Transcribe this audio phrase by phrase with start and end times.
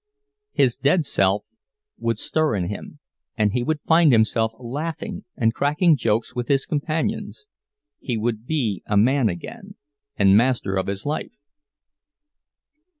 [0.53, 1.45] His dead self
[1.99, 2.97] would stir in him,
[3.37, 8.97] and he would find himself laughing and cracking jokes with his companions—he would be a
[8.97, 9.75] man again,
[10.17, 11.37] and master of his life.